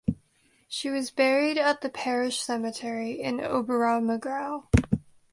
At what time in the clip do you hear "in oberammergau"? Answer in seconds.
3.21-4.63